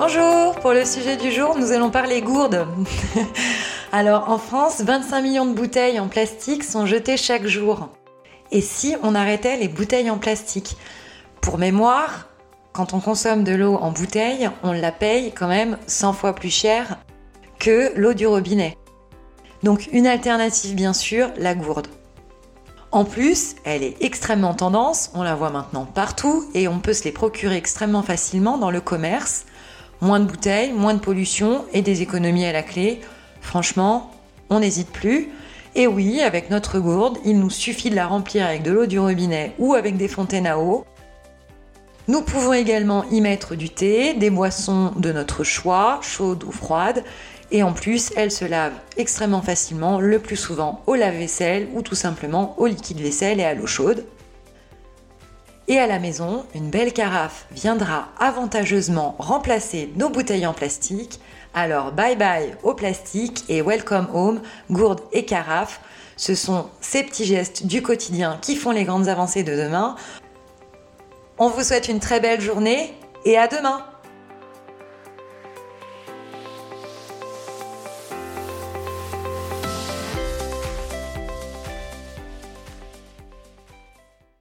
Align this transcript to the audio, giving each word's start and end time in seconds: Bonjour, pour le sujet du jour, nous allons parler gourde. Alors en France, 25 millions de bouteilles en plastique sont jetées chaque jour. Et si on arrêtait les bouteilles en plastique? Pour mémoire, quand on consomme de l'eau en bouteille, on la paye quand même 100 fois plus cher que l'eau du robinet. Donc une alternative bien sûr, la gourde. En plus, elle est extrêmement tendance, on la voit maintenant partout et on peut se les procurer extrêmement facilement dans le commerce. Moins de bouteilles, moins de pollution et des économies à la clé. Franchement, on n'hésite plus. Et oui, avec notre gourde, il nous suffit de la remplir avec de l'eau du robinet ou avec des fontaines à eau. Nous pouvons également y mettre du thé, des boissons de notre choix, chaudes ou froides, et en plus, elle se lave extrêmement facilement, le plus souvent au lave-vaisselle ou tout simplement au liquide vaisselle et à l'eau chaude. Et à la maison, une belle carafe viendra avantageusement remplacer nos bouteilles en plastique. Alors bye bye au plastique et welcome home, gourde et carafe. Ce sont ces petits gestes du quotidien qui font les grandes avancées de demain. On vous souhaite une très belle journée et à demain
Bonjour, 0.00 0.54
pour 0.60 0.74
le 0.74 0.84
sujet 0.84 1.16
du 1.16 1.32
jour, 1.32 1.58
nous 1.58 1.72
allons 1.72 1.90
parler 1.90 2.22
gourde. 2.22 2.68
Alors 3.92 4.30
en 4.30 4.38
France, 4.38 4.80
25 4.80 5.22
millions 5.22 5.44
de 5.44 5.54
bouteilles 5.54 5.98
en 5.98 6.06
plastique 6.06 6.62
sont 6.62 6.86
jetées 6.86 7.16
chaque 7.16 7.48
jour. 7.48 7.88
Et 8.52 8.60
si 8.60 8.94
on 9.02 9.16
arrêtait 9.16 9.56
les 9.56 9.66
bouteilles 9.66 10.08
en 10.08 10.18
plastique? 10.18 10.76
Pour 11.40 11.58
mémoire, 11.58 12.28
quand 12.72 12.94
on 12.94 13.00
consomme 13.00 13.42
de 13.42 13.56
l'eau 13.56 13.74
en 13.74 13.90
bouteille, 13.90 14.48
on 14.62 14.70
la 14.70 14.92
paye 14.92 15.32
quand 15.32 15.48
même 15.48 15.78
100 15.88 16.12
fois 16.12 16.32
plus 16.32 16.54
cher 16.54 16.98
que 17.58 17.92
l'eau 17.96 18.14
du 18.14 18.28
robinet. 18.28 18.78
Donc 19.64 19.88
une 19.90 20.06
alternative 20.06 20.76
bien 20.76 20.92
sûr, 20.92 21.32
la 21.38 21.56
gourde. 21.56 21.88
En 22.92 23.04
plus, 23.04 23.56
elle 23.64 23.82
est 23.82 23.96
extrêmement 24.00 24.54
tendance, 24.54 25.10
on 25.14 25.24
la 25.24 25.34
voit 25.34 25.50
maintenant 25.50 25.86
partout 25.86 26.48
et 26.54 26.68
on 26.68 26.78
peut 26.78 26.94
se 26.94 27.02
les 27.02 27.12
procurer 27.12 27.56
extrêmement 27.56 28.04
facilement 28.04 28.58
dans 28.58 28.70
le 28.70 28.80
commerce. 28.80 29.44
Moins 30.00 30.20
de 30.20 30.26
bouteilles, 30.26 30.72
moins 30.72 30.94
de 30.94 31.00
pollution 31.00 31.64
et 31.72 31.82
des 31.82 32.02
économies 32.02 32.44
à 32.44 32.52
la 32.52 32.62
clé. 32.62 33.00
Franchement, 33.40 34.12
on 34.50 34.60
n'hésite 34.60 34.90
plus. 34.90 35.28
Et 35.74 35.86
oui, 35.86 36.20
avec 36.20 36.50
notre 36.50 36.78
gourde, 36.78 37.18
il 37.24 37.38
nous 37.38 37.50
suffit 37.50 37.90
de 37.90 37.96
la 37.96 38.06
remplir 38.06 38.46
avec 38.46 38.62
de 38.62 38.70
l'eau 38.70 38.86
du 38.86 38.98
robinet 38.98 39.54
ou 39.58 39.74
avec 39.74 39.96
des 39.96 40.08
fontaines 40.08 40.46
à 40.46 40.58
eau. 40.58 40.84
Nous 42.08 42.22
pouvons 42.22 42.54
également 42.54 43.04
y 43.10 43.20
mettre 43.20 43.54
du 43.54 43.68
thé, 43.68 44.14
des 44.14 44.30
boissons 44.30 44.92
de 44.96 45.12
notre 45.12 45.44
choix, 45.44 46.00
chaudes 46.00 46.44
ou 46.44 46.52
froides, 46.52 47.04
et 47.50 47.62
en 47.62 47.72
plus, 47.72 48.12
elle 48.16 48.30
se 48.30 48.44
lave 48.44 48.72
extrêmement 48.96 49.42
facilement, 49.42 50.00
le 50.00 50.18
plus 50.18 50.36
souvent 50.36 50.82
au 50.86 50.94
lave-vaisselle 50.94 51.68
ou 51.74 51.82
tout 51.82 51.94
simplement 51.94 52.54
au 52.58 52.66
liquide 52.66 53.00
vaisselle 53.00 53.40
et 53.40 53.44
à 53.44 53.54
l'eau 53.54 53.66
chaude. 53.66 54.04
Et 55.70 55.78
à 55.78 55.86
la 55.86 55.98
maison, 55.98 56.46
une 56.54 56.70
belle 56.70 56.94
carafe 56.94 57.46
viendra 57.50 58.08
avantageusement 58.18 59.14
remplacer 59.18 59.92
nos 59.96 60.08
bouteilles 60.08 60.46
en 60.46 60.54
plastique. 60.54 61.20
Alors 61.52 61.92
bye 61.92 62.16
bye 62.16 62.56
au 62.62 62.72
plastique 62.72 63.44
et 63.50 63.60
welcome 63.60 64.08
home, 64.14 64.40
gourde 64.70 65.02
et 65.12 65.26
carafe. 65.26 65.82
Ce 66.16 66.34
sont 66.34 66.70
ces 66.80 67.04
petits 67.04 67.26
gestes 67.26 67.66
du 67.66 67.82
quotidien 67.82 68.38
qui 68.40 68.56
font 68.56 68.70
les 68.70 68.84
grandes 68.84 69.08
avancées 69.08 69.42
de 69.42 69.54
demain. 69.54 69.96
On 71.36 71.50
vous 71.50 71.62
souhaite 71.62 71.88
une 71.88 72.00
très 72.00 72.20
belle 72.20 72.40
journée 72.40 72.94
et 73.26 73.36
à 73.36 73.46
demain 73.46 73.84